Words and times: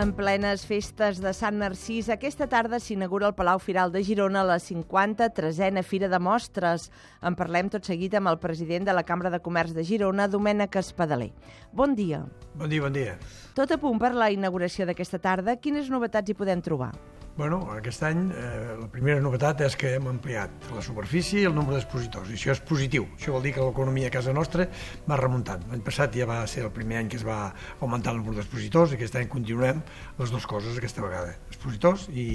En 0.00 0.14
plenes 0.16 0.62
festes 0.64 1.18
de 1.20 1.28
Sant 1.36 1.58
Narcís, 1.60 2.06
aquesta 2.08 2.46
tarda 2.48 2.78
s'inaugura 2.80 3.26
el 3.28 3.34
Palau 3.36 3.58
Firal 3.60 3.90
de 3.92 4.00
Girona 4.00 4.40
la 4.48 4.56
53a 4.56 5.82
Fira 5.84 6.08
de 6.08 6.16
Mostres. 6.16 6.86
En 7.20 7.36
parlem 7.36 7.68
tot 7.68 7.84
seguit 7.84 8.16
amb 8.16 8.32
el 8.32 8.38
president 8.40 8.88
de 8.88 8.94
la 8.96 9.04
Cambra 9.04 9.28
de 9.28 9.42
Comerç 9.44 9.76
de 9.76 9.84
Girona, 9.84 10.24
Domènec 10.24 10.80
Espadaler. 10.80 11.34
Bon 11.76 11.92
dia. 11.92 12.22
Bon 12.54 12.72
dia, 12.72 12.80
bon 12.80 12.96
dia. 12.96 13.18
Tot 13.52 13.76
a 13.76 13.82
punt 13.82 14.00
per 14.00 14.14
la 14.16 14.32
inauguració 14.32 14.88
d'aquesta 14.88 15.20
tarda. 15.20 15.60
Quines 15.60 15.92
novetats 15.92 16.32
hi 16.32 16.38
podem 16.38 16.64
trobar? 16.64 16.94
Bueno, 17.40 17.62
aquest 17.72 18.02
any 18.04 18.18
eh, 18.36 18.74
la 18.76 18.86
primera 18.92 19.20
novetat 19.24 19.62
és 19.64 19.72
que 19.80 19.94
hem 19.96 20.10
ampliat 20.10 20.66
la 20.74 20.82
superfície 20.84 21.40
i 21.40 21.46
el 21.48 21.54
nombre 21.56 21.72
d'expositors, 21.72 22.28
i 22.28 22.36
això 22.36 22.52
és 22.52 22.60
positiu. 22.68 23.06
Això 23.16 23.32
vol 23.32 23.46
dir 23.46 23.54
que 23.56 23.64
l'economia 23.64 24.10
a 24.10 24.12
casa 24.12 24.34
nostra 24.36 24.66
va 25.06 25.16
remuntant. 25.16 25.64
L'any 25.70 25.80
passat 25.86 26.18
ja 26.20 26.28
va 26.28 26.42
ser 26.52 26.66
el 26.66 26.74
primer 26.76 26.98
any 27.00 27.08
que 27.08 27.16
es 27.16 27.24
va 27.24 27.38
augmentar 27.78 28.12
el 28.12 28.20
nombre 28.20 28.36
d'expositors, 28.36 28.92
i 28.92 28.98
aquest 28.98 29.16
any 29.16 29.32
continuem 29.32 29.80
les 30.20 30.36
dues 30.36 30.44
coses 30.52 30.76
aquesta 30.76 31.00
vegada, 31.06 31.32
expositors 31.48 32.10
i, 32.12 32.28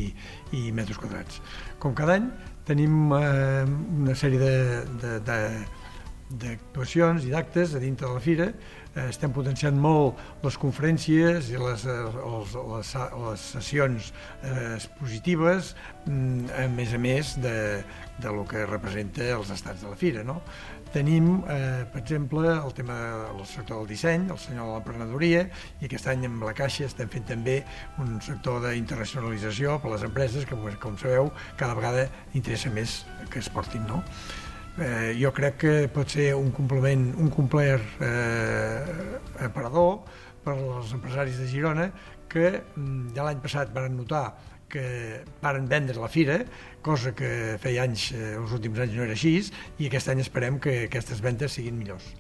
i 0.58 0.72
metres 0.74 0.98
quadrats. 0.98 1.38
Com 1.78 1.94
cada 1.94 2.18
any 2.18 2.32
tenim 2.66 3.14
eh, 3.14 3.62
una 4.02 4.18
sèrie 4.18 4.42
de, 4.42 4.56
de, 5.06 5.20
de 5.30 5.40
d'actuacions 6.26 7.26
i 7.28 7.30
d'actes 7.30 7.76
a 7.78 7.80
dintre 7.84 8.08
de 8.08 8.14
la 8.18 8.24
fira. 8.24 8.50
Eh, 8.96 9.10
estem 9.12 9.34
potenciant 9.36 9.76
molt 9.76 10.22
les 10.46 10.56
conferències 10.56 11.50
i 11.52 11.60
les, 11.60 11.82
eh, 11.84 11.96
les, 12.16 12.54
les, 12.72 12.92
les 13.26 13.48
sessions 13.58 14.12
eh, 14.40 14.54
expositives, 14.78 15.74
mm, 16.06 16.54
a 16.56 16.68
més 16.72 16.94
a 16.96 17.02
més 17.04 17.34
de, 17.44 17.58
de 18.24 18.32
lo 18.32 18.46
que 18.48 18.64
representa 18.70 19.28
els 19.36 19.52
estats 19.52 19.84
de 19.84 19.92
la 19.92 20.00
fira. 20.00 20.24
No? 20.24 20.38
Tenim, 20.96 21.44
eh, 21.52 21.84
per 21.92 22.00
exemple, 22.06 22.48
el 22.56 22.72
tema 22.78 22.96
del 23.34 23.44
sector 23.44 23.82
del 23.82 23.92
disseny, 23.92 24.30
el 24.32 24.40
senyor 24.40 24.72
de 24.72 24.78
l'emprenedoria, 24.78 25.44
i 25.82 25.90
aquest 25.90 26.08
any 26.08 26.24
amb 26.30 26.48
la 26.48 26.56
Caixa 26.56 26.88
estem 26.88 27.12
fent 27.12 27.28
també 27.36 27.58
un 28.00 28.16
sector 28.24 28.64
d'internacionalització 28.64 29.76
per 29.84 29.92
a 29.92 29.96
les 29.98 30.08
empreses 30.08 30.48
que, 30.48 30.56
com 30.80 30.96
sabeu, 31.04 31.34
cada 31.60 31.76
vegada 31.76 32.08
interessa 32.32 32.72
més 32.72 33.02
que 33.28 33.44
es 33.44 33.52
portin. 33.52 33.84
No? 33.92 34.06
Eh, 34.80 35.14
jo 35.20 35.32
crec 35.36 35.58
que 35.64 35.76
pot 35.94 36.10
ser 36.10 36.34
un 36.36 36.52
complement, 36.56 37.08
un 37.22 37.32
complet 37.34 37.82
eh, 38.04 38.82
aparador 39.46 40.04
per 40.46 40.56
als 40.56 40.94
empresaris 40.96 41.40
de 41.42 41.48
Girona 41.50 41.90
que 42.30 42.62
mm, 42.62 43.16
ja 43.16 43.26
l'any 43.26 43.42
passat 43.44 43.72
van 43.76 43.96
notar 43.98 44.28
que 44.70 45.24
varen 45.42 45.70
vendre 45.70 45.96
la 46.02 46.10
fira, 46.12 46.40
cosa 46.84 47.14
que 47.16 47.56
feia 47.62 47.86
anys, 47.86 48.10
eh, 48.12 48.36
els 48.36 48.52
últims 48.58 48.82
anys 48.84 48.98
no 48.98 49.06
era 49.06 49.16
així, 49.16 49.38
i 49.80 49.88
aquest 49.88 50.12
any 50.12 50.22
esperem 50.26 50.60
que 50.60 50.86
aquestes 50.90 51.22
vendes 51.24 51.56
siguin 51.56 51.78
millors. 51.80 52.12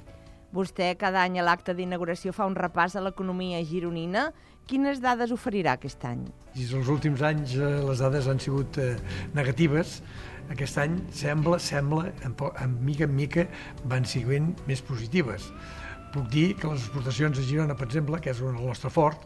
Vostè 0.55 0.93
cada 0.95 1.25
any 1.25 1.39
a 1.41 1.43
l'acte 1.43 1.73
d'inauguració 1.75 2.31
fa 2.31 2.45
un 2.47 2.55
repàs 2.55 2.95
a 2.95 3.01
l'economia 3.03 3.59
gironina. 3.67 4.29
Quines 4.69 5.01
dades 5.03 5.33
oferirà 5.35 5.73
aquest 5.75 6.05
any? 6.07 6.21
Els 6.55 6.87
últims 6.89 7.21
anys 7.27 7.57
eh, 7.59 7.73
les 7.83 7.99
dades 8.01 8.29
han 8.31 8.39
sigut 8.39 8.79
eh, 8.79 8.93
negatives, 9.35 9.99
aquest 10.53 10.77
any 10.81 10.99
sembla, 11.15 11.59
sembla, 11.59 12.11
en, 12.25 12.35
en 12.61 12.75
mica 12.85 13.07
en 13.07 13.15
mica 13.15 13.47
van 13.91 14.05
siguent 14.05 14.53
més 14.69 14.83
positives. 14.85 15.49
Puc 16.13 16.29
dir 16.31 16.51
que 16.59 16.69
les 16.71 16.85
exportacions 16.85 17.39
a 17.39 17.45
Girona, 17.47 17.75
per 17.75 17.87
exemple, 17.89 18.21
que 18.23 18.31
és 18.31 18.43
el 18.43 18.53
nostre 18.55 18.91
fort, 18.93 19.25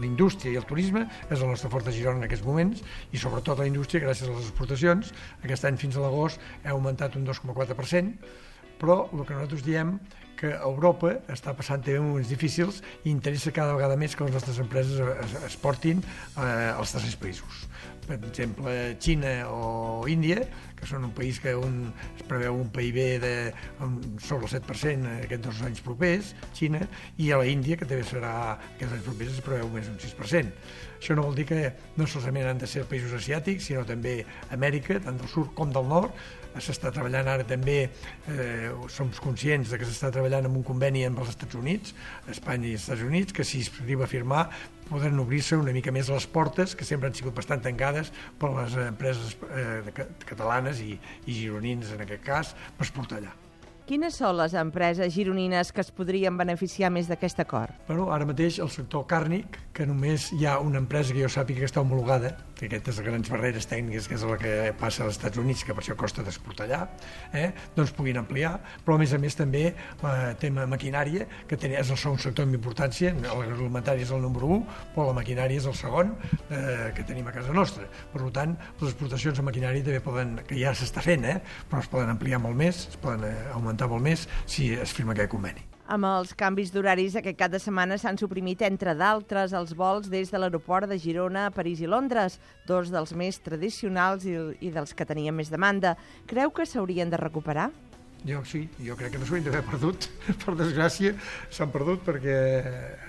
la 0.00 0.06
indústria 0.08 0.54
i 0.54 0.56
el 0.56 0.64
turisme 0.64 1.02
és 1.28 1.40
el 1.40 1.50
nostre 1.50 1.68
fort 1.72 1.84
de 1.84 1.92
Girona 1.92 2.22
en 2.22 2.28
aquests 2.28 2.46
moments 2.46 2.80
i 3.12 3.20
sobretot 3.20 3.60
la 3.60 3.66
indústria 3.68 4.00
gràcies 4.06 4.30
a 4.30 4.32
les 4.32 4.48
exportacions. 4.48 5.12
Aquest 5.44 5.66
any 5.68 5.76
fins 5.80 5.98
a 5.98 6.06
l'agost 6.06 6.40
ha 6.64 6.72
augmentat 6.72 7.18
un 7.20 7.26
2,4%, 7.28 8.14
però 8.80 9.02
el 9.12 9.26
que 9.26 9.36
nosaltres 9.36 9.66
diem 9.66 9.98
que 10.40 10.54
Europa 10.56 11.12
està 11.28 11.52
passant 11.56 11.82
també 11.84 12.00
moments 12.00 12.30
difícils 12.32 12.80
i 13.04 13.10
interessa 13.12 13.52
cada 13.52 13.74
vegada 13.76 13.98
més 14.00 14.16
que 14.16 14.24
les 14.24 14.32
nostres 14.32 14.60
empreses 14.62 14.96
es, 15.44 15.56
portin 15.60 16.00
eh, 16.00 16.72
als 16.72 16.94
tercers 16.96 17.18
països. 17.20 17.66
Per 18.06 18.16
exemple, 18.18 18.72
Xina 18.98 19.32
o 19.52 20.06
Índia, 20.10 20.42
que 20.78 20.88
són 20.88 21.04
un 21.06 21.12
país 21.14 21.38
que 21.42 21.52
un, 21.54 21.92
es 22.16 22.24
preveu 22.26 22.56
un 22.56 22.70
PIB 22.72 22.98
de 23.22 23.32
un, 23.84 23.98
sobre 24.24 24.48
el 24.48 24.54
7% 24.56 25.14
aquests 25.26 25.44
dos 25.46 25.62
anys 25.68 25.82
propers, 25.84 26.32
Xina, 26.56 26.80
i 27.20 27.30
a 27.30 27.40
la 27.42 27.46
Índia, 27.50 27.78
que 27.78 27.88
també 27.88 28.06
serà 28.08 28.32
aquests 28.56 28.96
anys 28.96 29.06
propers, 29.06 29.36
es 29.36 29.44
preveu 29.46 29.70
més 29.74 29.90
d'un 29.90 30.00
6%. 30.00 30.64
Això 31.00 31.16
no 31.16 31.24
vol 31.24 31.38
dir 31.38 31.46
que 31.48 31.62
no 31.96 32.08
solament 32.10 32.50
han 32.50 32.58
de 32.60 32.68
ser 32.68 32.84
països 32.88 33.14
asiàtics, 33.16 33.70
sinó 33.70 33.86
també 33.88 34.18
Amèrica, 34.52 34.98
tant 35.04 35.20
del 35.20 35.30
sud 35.32 35.54
com 35.56 35.72
del 35.72 35.88
nord, 35.88 36.16
s'està 36.58 36.90
treballant 36.90 37.28
ara 37.30 37.46
també, 37.46 37.78
eh, 38.28 38.72
som 38.90 39.12
conscients 39.22 39.70
de 39.70 39.78
que 39.78 39.86
s'està 39.86 40.10
treballant 40.10 40.48
en 40.48 40.56
un 40.56 40.64
conveni 40.66 41.04
amb 41.06 41.20
els 41.22 41.30
Estats 41.30 41.54
Units, 41.54 41.94
Espanya 42.28 42.68
i 42.68 42.74
els 42.74 42.82
Estats 42.82 43.06
Units, 43.06 43.32
que 43.32 43.44
si 43.44 43.60
es 43.60 43.70
arriba 43.80 44.04
a 44.04 44.10
firmar 44.10 44.48
poden 44.90 45.20
obrir-se 45.22 45.54
una 45.54 45.70
mica 45.70 45.92
més 45.94 46.08
les 46.10 46.26
portes, 46.26 46.74
que 46.74 46.84
sempre 46.84 47.06
han 47.06 47.14
sigut 47.14 47.36
bastant 47.36 47.62
tancades 47.62 47.89
per 48.40 48.52
les 48.56 48.78
empreses 48.86 49.36
eh, 49.50 50.06
catalanes 50.26 50.82
i, 50.86 50.96
i 51.26 51.38
gironins, 51.42 51.94
en 51.94 52.06
aquest 52.06 52.26
cas, 52.26 52.56
per 52.76 52.88
exportar 52.88 53.20
allà. 53.20 53.36
Quines 53.90 54.14
són 54.20 54.36
les 54.38 54.52
empreses 54.54 55.10
gironines 55.10 55.72
que 55.74 55.82
es 55.82 55.88
podrien 55.90 56.36
beneficiar 56.38 56.92
més 56.94 57.08
d'aquest 57.10 57.40
acord? 57.42 57.74
Bueno, 57.88 58.04
ara 58.14 58.28
mateix 58.28 58.60
el 58.62 58.68
sector 58.70 59.02
càrnic, 59.10 59.56
que 59.74 59.82
només 59.82 60.28
hi 60.36 60.44
ha 60.46 60.60
una 60.62 60.78
empresa 60.78 61.10
que 61.10 61.24
jo 61.24 61.30
sàpiga 61.32 61.64
que 61.64 61.66
està 61.66 61.82
homologada, 61.82 62.30
que 62.54 62.68
aquestes 62.68 63.00
grans 63.02 63.30
barreres 63.32 63.66
tècniques, 63.66 64.06
que 64.06 64.14
és 64.14 64.22
la 64.28 64.36
que 64.38 64.52
passa 64.78 65.02
als 65.02 65.16
Estats 65.16 65.40
Units, 65.42 65.64
que 65.66 65.74
per 65.74 65.82
això 65.82 65.96
costa 65.98 66.22
d'exportar 66.22 66.68
allà, 66.68 66.78
eh, 67.34 67.48
doncs 67.74 67.90
puguin 67.96 68.20
ampliar, 68.20 68.52
però 68.84 68.94
a 68.94 69.00
més 69.02 69.14
a 69.16 69.18
més 69.18 69.34
també 69.34 69.64
el 69.72 70.38
tema 70.38 70.68
maquinària, 70.70 71.26
que 71.50 71.58
ten, 71.58 71.74
és 71.74 71.90
el 71.90 71.98
segon 71.98 72.22
sector 72.22 72.46
amb 72.46 72.60
importància, 72.60 73.10
l'agroalimentari 73.16 74.06
és 74.06 74.14
el 74.14 74.22
número 74.22 74.52
1, 74.60 74.78
però 74.94 75.08
la 75.08 75.16
maquinària 75.18 75.64
és 75.64 75.66
el 75.66 75.74
segon 75.74 76.14
eh, 76.14 76.92
que 76.94 77.08
tenim 77.08 77.26
a 77.26 77.34
casa 77.34 77.56
nostra. 77.56 77.88
Per 78.14 78.22
tant, 78.38 78.54
les 78.84 78.92
exportacions 78.92 79.42
de 79.42 79.48
maquinària 79.50 79.82
també 79.90 80.04
poden, 80.04 80.36
que 80.46 80.62
ja 80.62 80.76
s'està 80.78 81.02
fent, 81.02 81.26
eh, 81.26 81.40
però 81.66 81.82
es 81.82 81.90
poden 81.90 82.14
ampliar 82.14 82.38
molt 82.38 82.54
més, 82.54 82.84
es 82.92 83.00
poden 83.02 83.26
eh, 83.26 83.34
augmentar 83.54 83.79
augmentar 83.80 83.88
molt 83.88 84.04
més 84.04 84.28
si 84.46 84.72
es 84.74 84.92
firma 84.92 85.14
aquest 85.14 85.30
conveni. 85.32 85.66
Amb 85.90 86.06
els 86.06 86.34
canvis 86.38 86.70
d'horaris 86.70 87.16
aquest 87.18 87.36
cap 87.38 87.50
de 87.50 87.58
setmana 87.58 87.96
s'han 87.98 88.18
suprimit, 88.18 88.62
entre 88.62 88.94
d'altres, 88.94 89.52
els 89.52 89.74
vols 89.74 90.08
des 90.08 90.30
de 90.30 90.38
l'aeroport 90.38 90.86
de 90.86 90.98
Girona 90.98 91.48
a 91.48 91.50
París 91.50 91.80
i 91.80 91.88
Londres, 91.90 92.38
dos 92.66 92.92
dels 92.94 93.12
més 93.12 93.40
tradicionals 93.42 94.24
i, 94.24 94.36
i 94.60 94.70
dels 94.70 94.94
que 94.94 95.06
tenien 95.06 95.34
més 95.34 95.50
demanda. 95.50 95.96
Creu 96.30 96.52
que 96.54 96.66
s'haurien 96.66 97.10
de 97.10 97.18
recuperar? 97.18 97.70
Jo 98.20 98.42
sí, 98.44 98.66
jo 98.84 98.92
crec 98.98 99.14
que 99.14 99.18
no 99.20 99.24
s'ho 99.24 99.38
d'haver 99.40 99.62
perdut, 99.64 100.06
per 100.42 100.52
desgràcia 100.58 101.14
s'han 101.48 101.70
perdut 101.72 102.02
perquè 102.04 102.34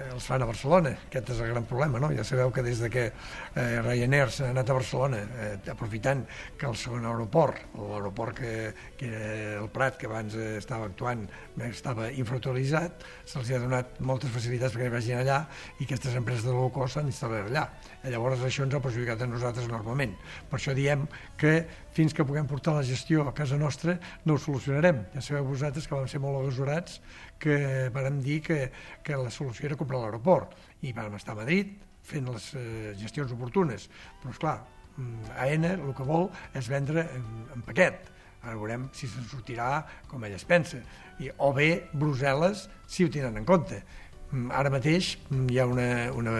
els 0.05 0.23
fan 0.23 0.45
a 0.45 0.47
Barcelona, 0.47 0.93
aquest 1.09 1.33
és 1.33 1.41
el 1.43 1.51
gran 1.51 1.65
problema, 1.67 1.99
no? 1.99 2.13
Ja 2.15 2.23
sabeu 2.23 2.53
que 2.55 2.63
des 2.63 2.79
de 2.79 2.87
que 2.93 3.03
eh, 3.09 3.81
Ryanair 3.83 4.31
s'ha 4.31 4.51
anat 4.53 4.71
a 4.71 4.77
Barcelona, 4.77 5.19
eh, 5.43 5.49
aprofitant 5.73 6.23
que 6.57 6.69
el 6.69 6.77
segon 6.79 7.09
aeroport, 7.09 7.59
l'aeroport 7.75 8.39
que, 8.39 8.53
que 8.95 9.11
era 9.11 9.59
el 9.59 9.67
Prat, 9.73 9.99
que 9.99 10.07
abans 10.07 10.37
estava 10.39 10.87
actuant, 10.87 11.27
estava 11.67 12.07
infrautilitzat, 12.15 13.03
se'ls 13.27 13.51
ha 13.51 13.59
donat 13.65 13.99
moltes 13.99 14.31
facilitats 14.31 14.77
perquè 14.77 14.87
vagin 14.95 15.19
allà 15.19 15.41
i 15.81 15.89
aquestes 15.89 16.15
empreses 16.15 16.47
de 16.47 16.55
cost 16.71 16.95
s'han 16.95 17.11
instal·lat 17.11 17.51
allà. 17.51 17.67
Llavors 18.07 18.47
això 18.47 18.63
ens 18.63 18.79
ha 18.79 18.83
perjudicat 18.83 19.21
a 19.21 19.27
nosaltres 19.27 19.67
enormement. 19.67 20.15
Per 20.49 20.57
això 20.57 20.73
diem 20.77 21.03
que 21.37 21.65
fins 21.91 22.15
que 22.15 22.25
puguem 22.25 22.47
portar 22.47 22.77
la 22.77 22.87
gestió 22.87 23.27
a 23.27 23.35
casa 23.35 23.59
nostra 23.59 23.97
no 24.25 24.35
ho 24.35 24.41
solucionarem 24.41 25.05
ja 25.13 25.21
sabeu 25.21 25.49
vosaltres 25.51 25.87
que 25.87 25.95
vam 25.95 26.07
ser 26.07 26.23
molt 26.23 26.39
agasorats 26.41 27.01
que 27.41 27.89
vàrem 27.93 28.21
dir 28.23 28.41
que, 28.45 28.59
que 29.03 29.17
la 29.17 29.31
solució 29.33 29.67
era 29.67 29.79
comprar 29.79 30.01
l'aeroport 30.01 30.55
i 30.81 30.93
vam 30.95 31.17
estar 31.19 31.35
a 31.35 31.41
Madrid 31.43 31.79
fent 32.03 32.29
les 32.31 32.51
eh, 32.57 32.93
gestions 32.99 33.31
oportunes. 33.35 33.87
Però, 34.21 34.33
esclar, 34.33 34.57
mm, 34.97 35.33
AENA 35.45 35.75
el 35.77 35.93
que 35.97 36.07
vol 36.07 36.29
és 36.57 36.69
vendre 36.71 37.07
en, 37.15 37.27
en 37.55 37.65
paquet. 37.67 38.09
Ara 38.41 38.57
veurem 38.57 38.87
si 38.97 39.09
se'n 39.09 39.27
sortirà 39.29 39.83
com 40.09 40.23
ell 40.25 40.37
es 40.37 40.45
pensa. 40.49 40.81
I, 41.21 41.29
o 41.37 41.51
bé 41.53 41.71
Brussel·les 41.93 42.65
si 42.89 43.05
ho 43.05 43.11
tenen 43.13 43.37
en 43.37 43.45
compte. 43.45 43.83
Mm, 44.31 44.49
ara 44.57 44.71
mateix 44.73 45.13
mm, 45.29 45.49
hi 45.51 45.59
ha 45.61 45.67
una, 45.69 45.89
una, 46.17 46.35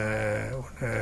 una 0.72 0.94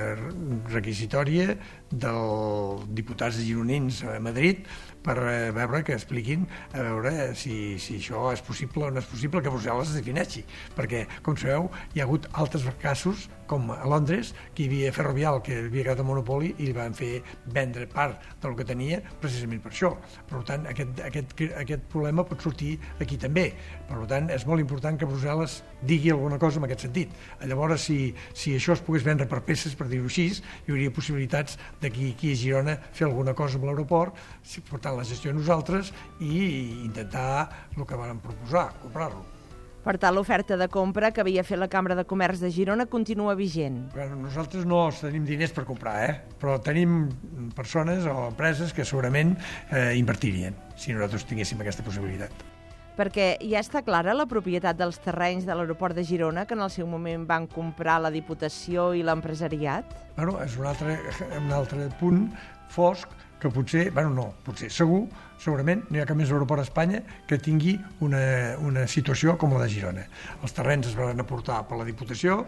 requisitòria 0.73 1.53
dels 1.91 2.85
diputats 2.95 3.39
gironins 3.41 4.03
a 4.05 4.19
Madrid 4.21 4.67
per 5.03 5.17
eh, 5.17 5.51
veure 5.55 5.81
que 5.83 5.95
expliquin 5.95 6.45
a 6.73 6.83
veure 6.83 7.33
si, 7.39 7.79
si 7.81 7.97
això 7.99 8.29
és 8.33 8.43
possible 8.45 8.87
o 8.87 8.91
no 8.93 9.01
és 9.01 9.09
possible 9.09 9.41
que 9.41 9.51
Brussel·les 9.51 9.93
es 9.93 9.99
defineixi, 10.01 10.43
perquè, 10.75 11.05
com 11.25 11.37
sabeu, 11.39 11.69
hi 11.95 12.01
ha 12.01 12.07
hagut 12.07 12.27
altres 12.33 12.67
casos, 12.81 13.29
com 13.49 13.71
a 13.73 13.81
Londres, 13.89 14.35
que 14.53 14.63
hi 14.63 14.67
havia 14.69 14.91
Ferrovial, 14.93 15.39
que 15.41 15.55
havia 15.63 15.87
quedat 15.87 16.03
a 16.03 16.05
monopoli, 16.05 16.51
i 16.59 16.67
li 16.67 16.75
van 16.75 16.93
fer 16.93 17.23
vendre 17.49 17.87
part 17.89 18.27
del 18.43 18.53
que 18.59 18.67
tenia 18.67 18.99
precisament 19.23 19.63
per 19.63 19.71
això. 19.73 19.89
Per 20.29 20.43
tant, 20.45 20.67
aquest, 20.69 21.01
aquest, 21.07 21.33
aquest 21.57 21.87
problema 21.89 22.27
pot 22.29 22.45
sortir 22.45 22.75
aquí 23.01 23.17
també. 23.17 23.47
Per 23.89 24.03
tant, 24.11 24.29
és 24.35 24.45
molt 24.45 24.61
important 24.61 24.99
que 24.99 25.09
Brussel·les 25.09 25.63
digui 25.89 26.13
alguna 26.13 26.37
cosa 26.37 26.61
en 26.61 26.67
aquest 26.67 26.85
sentit. 26.85 27.17
Llavors, 27.41 27.87
si, 27.89 28.13
si 28.37 28.53
això 28.53 28.77
es 28.77 28.85
pogués 28.85 29.07
vendre 29.07 29.25
per 29.31 29.41
peces, 29.47 29.73
per 29.73 29.89
dir-ho 29.89 30.05
així, 30.11 30.27
hi 30.29 30.75
hauria 30.75 30.93
possibilitats 30.93 31.57
d'aquí 31.81 32.11
aquí 32.13 32.33
a 32.33 32.39
Girona 32.39 32.77
fer 32.91 33.07
alguna 33.07 33.33
cosa 33.33 33.59
amb 33.59 33.69
l'aeroport, 33.69 34.15
portant 34.69 34.97
la 34.99 35.07
gestió 35.07 35.31
a 35.31 35.37
nosaltres 35.37 35.93
i 36.19 36.85
intentar 36.85 37.49
el 37.75 37.85
que 37.85 37.99
vam 37.99 38.23
proposar, 38.23 38.69
comprar-lo. 38.83 39.25
Per 39.79 39.95
tant, 39.95 40.11
l'oferta 40.13 40.57
de 40.59 40.67
compra 40.67 41.13
que 41.15 41.23
havia 41.23 41.43
fet 41.47 41.57
la 41.57 41.69
Cambra 41.71 41.95
de 41.95 42.03
Comerç 42.05 42.41
de 42.43 42.51
Girona 42.51 42.85
continua 42.91 43.33
vigent. 43.39 43.79
Bueno, 43.95 44.19
nosaltres 44.19 44.67
no 44.67 44.83
tenim 44.91 45.23
diners 45.25 45.55
per 45.55 45.63
comprar, 45.65 45.95
eh? 46.03 46.13
però 46.41 46.57
tenim 46.59 47.05
persones 47.55 48.03
o 48.03 48.27
empreses 48.27 48.75
que 48.75 48.85
segurament 48.85 49.37
eh, 49.71 49.95
invertirien 49.97 50.57
si 50.75 50.91
nosaltres 50.91 51.25
tinguéssim 51.31 51.63
aquesta 51.63 51.87
possibilitat. 51.87 52.58
Perquè 52.99 53.37
ja 53.47 53.61
està 53.63 53.79
clara 53.87 54.11
la 54.11 54.25
propietat 54.27 54.75
dels 54.75 54.97
terrenys 54.99 55.45
de 55.47 55.55
l'aeroport 55.55 55.95
de 55.95 56.03
Girona 56.03 56.43
que 56.43 56.57
en 56.57 56.65
el 56.65 56.71
seu 56.73 56.87
moment 56.89 57.23
van 57.29 57.45
comprar 57.47 57.95
la 58.03 58.11
Diputació 58.11 58.89
i 58.91 59.05
l'empresariat? 59.07 59.93
Bueno, 60.17 60.35
és 60.43 60.57
un 60.59 60.67
altre, 60.67 60.97
un 61.37 61.47
altre 61.55 61.87
punt 62.01 62.25
fosc 62.75 63.15
que 63.39 63.47
potser, 63.55 63.85
bueno, 63.95 64.11
no, 64.11 64.27
potser, 64.43 64.67
segur, 64.67 65.05
segurament 65.39 65.85
no 65.87 65.95
hi 65.95 66.03
ha 66.03 66.07
cap 66.09 66.19
més 66.19 66.27
aeroport 66.33 66.59
a 66.59 66.67
Espanya 66.67 66.99
que 67.27 67.39
tingui 67.39 67.77
una, 68.03 68.19
una 68.67 68.83
situació 68.91 69.37
com 69.39 69.55
la 69.55 69.63
de 69.63 69.71
Girona. 69.71 70.03
Els 70.43 70.59
terrenys 70.59 70.91
es 70.91 70.99
van 70.99 71.23
aportar 71.23 71.61
per 71.69 71.79
la 71.79 71.87
Diputació, 71.87 72.41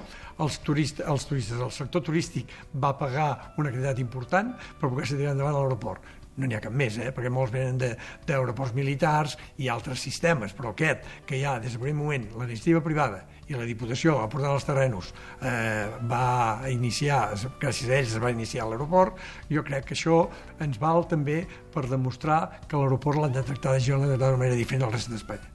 els, 0.43 0.59
turistes, 0.67 1.07
els 1.07 1.31
turistes, 1.31 1.63
el 1.63 1.71
sector 1.71 2.03
turístic 2.03 2.51
va 2.75 2.91
pagar 2.99 3.55
una 3.55 3.71
quantitat 3.71 4.03
important 4.03 4.51
per 4.81 4.89
poder-se 4.89 5.15
tirar 5.15 5.37
endavant 5.37 5.55
l'aeroport 5.61 6.19
no 6.37 6.47
n'hi 6.47 6.55
ha 6.55 6.61
cap 6.63 6.73
més, 6.73 6.97
eh? 7.01 7.11
perquè 7.15 7.31
molts 7.33 7.51
venen 7.53 7.77
d'aeroports 7.79 8.73
militars 8.77 9.35
i 9.59 9.67
altres 9.71 10.01
sistemes, 10.03 10.55
però 10.57 10.71
aquest, 10.71 11.05
que 11.27 11.37
hi 11.37 11.45
ha 11.45 11.57
des 11.59 11.75
del 11.75 11.83
primer 11.83 11.99
moment 11.99 12.27
la 12.37 12.47
iniciativa 12.47 12.81
privada 12.85 13.25
i 13.51 13.57
la 13.57 13.67
Diputació 13.67 14.17
aportant 14.23 14.55
els 14.55 14.67
terrenos 14.67 15.11
eh, 15.43 15.87
va 16.07 16.69
iniciar, 16.71 17.33
gràcies 17.59 17.89
a 17.89 17.97
ells 17.99 18.15
es 18.15 18.23
va 18.23 18.31
iniciar 18.31 18.69
l'aeroport, 18.69 19.19
jo 19.51 19.63
crec 19.67 19.89
que 19.89 19.97
això 19.97 20.23
ens 20.63 20.79
val 20.79 21.03
també 21.11 21.41
per 21.73 21.87
demostrar 21.89 22.41
que 22.67 22.79
l'aeroport 22.79 23.21
l'han 23.21 23.35
de 23.35 23.43
tractar 23.47 23.75
de 23.75 23.83
Girona 23.83 24.15
de 24.15 24.31
manera 24.37 24.55
diferent 24.55 24.87
al 24.87 24.95
rest 24.95 25.11
d'Espanya. 25.11 25.49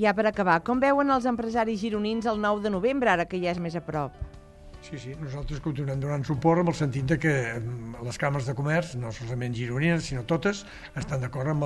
Ja 0.00 0.14
per 0.16 0.24
acabar, 0.26 0.62
com 0.64 0.80
veuen 0.80 1.10
els 1.12 1.26
empresaris 1.28 1.80
gironins 1.80 2.26
el 2.26 2.40
9 2.40 2.64
de 2.64 2.70
novembre, 2.72 3.12
ara 3.12 3.28
que 3.28 3.40
ja 3.42 3.52
és 3.52 3.60
més 3.60 3.76
a 3.76 3.84
prop? 3.84 4.31
Sí, 4.82 4.98
sí, 4.98 5.12
nosaltres 5.14 5.60
continuem 5.62 6.00
donant 6.02 6.24
suport 6.26 6.58
amb 6.58 6.72
el 6.72 6.74
sentit 6.74 7.06
de 7.06 7.16
que 7.22 7.32
les 8.02 8.16
càmeres 8.18 8.48
de 8.50 8.54
comerç, 8.58 8.96
no 8.98 9.12
solament 9.14 9.54
gironines, 9.54 10.08
sinó 10.10 10.24
totes, 10.26 10.64
estan 10.98 11.22
d'acord 11.22 11.52
amb 11.52 11.62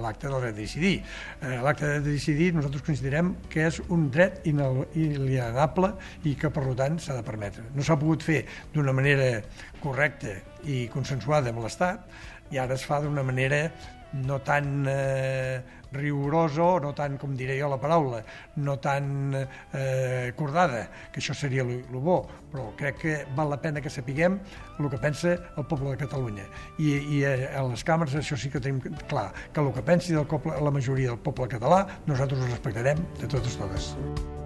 l'acte 0.00 0.30
del 0.30 0.38
dret 0.40 0.56
de 0.56 0.62
decidir. 0.62 0.94
Eh, 1.42 1.58
l'acte 1.60 1.90
de 1.92 2.00
decidir 2.06 2.48
nosaltres 2.56 2.86
considerem 2.86 3.34
que 3.52 3.66
és 3.68 3.82
un 3.92 4.08
dret 4.14 4.40
inalienable 4.48 5.92
i 6.24 6.32
que, 6.32 6.48
per 6.48 6.64
tant, 6.80 6.96
s'ha 6.96 7.18
de 7.20 7.26
permetre. 7.28 7.68
No 7.76 7.84
s'ha 7.84 8.00
pogut 8.00 8.24
fer 8.24 8.46
d'una 8.72 8.96
manera 8.96 9.42
correcta 9.84 10.38
i 10.64 10.86
consensuada 10.94 11.52
amb 11.52 11.60
l'Estat 11.60 12.08
i 12.56 12.60
ara 12.62 12.80
es 12.80 12.88
fa 12.88 13.02
d'una 13.04 13.22
manera 13.22 13.66
no 14.12 14.40
tan 14.40 14.84
eh, 14.88 15.62
rigorosa, 15.92 16.80
no 16.80 16.92
tan, 16.94 17.16
com 17.18 17.34
diré 17.36 17.58
jo 17.60 17.68
la 17.70 17.78
paraula, 17.80 18.22
no 18.56 18.78
tan 18.80 19.34
eh, 19.34 20.32
acordada, 20.32 20.88
que 21.12 21.20
això 21.20 21.34
seria 21.36 21.64
el 21.64 21.82
bo, 21.92 22.22
però 22.52 22.70
crec 22.78 22.98
que 23.02 23.16
val 23.36 23.50
la 23.52 23.60
pena 23.60 23.80
que 23.80 23.90
sapiguem 23.90 24.38
el 24.78 24.90
que 24.90 24.98
pensa 24.98 25.36
el 25.56 25.66
poble 25.68 25.92
de 25.92 26.00
Catalunya. 26.04 26.44
I, 26.78 26.92
i 27.18 27.24
a 27.24 27.64
les 27.68 27.84
càmeres 27.86 28.16
això 28.18 28.36
sí 28.36 28.50
que 28.50 28.60
tenim 28.60 28.80
clar, 29.08 29.30
que 29.52 29.60
el 29.60 29.72
que 29.72 29.84
pensi 29.86 30.16
del 30.16 30.26
poble, 30.26 30.58
la 30.60 30.74
majoria 30.74 31.12
del 31.12 31.20
poble 31.22 31.48
català, 31.52 31.84
nosaltres 32.06 32.40
ho 32.40 32.50
respectarem 32.50 33.02
de 33.20 33.28
totes 33.28 33.58
totes. 33.60 33.92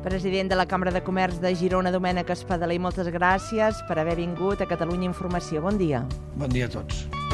President 0.07 0.51
de 0.53 0.55
la 0.55 0.69
Cambra 0.71 0.93
de 0.95 1.03
Comerç 1.03 1.41
de 1.43 1.51
Girona, 1.59 1.91
Domènec 1.91 2.31
Espadaler, 2.31 2.79
moltes 2.79 3.11
gràcies 3.11 3.83
per 3.89 3.99
haver 3.99 4.15
vingut 4.21 4.63
a 4.63 4.71
Catalunya 4.71 5.11
Informació. 5.11 5.65
Bon 5.67 5.79
dia. 5.81 6.05
Bon 6.39 6.53
dia 6.53 6.71
a 6.71 6.77
tots. 6.79 7.26